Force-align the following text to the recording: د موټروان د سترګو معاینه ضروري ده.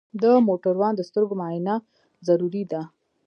د 0.21 0.23
موټروان 0.47 0.93
د 0.95 1.01
سترګو 1.09 1.33
معاینه 1.41 1.75
ضروري 2.27 2.63
ده. 2.71 2.81